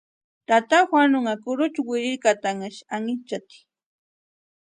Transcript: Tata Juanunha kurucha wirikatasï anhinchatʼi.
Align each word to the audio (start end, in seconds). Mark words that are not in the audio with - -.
Tata 0.47 0.77
Juanunha 0.89 1.33
kurucha 1.43 1.81
wirikatasï 1.89 2.81
anhinchatʼi. 2.95 3.57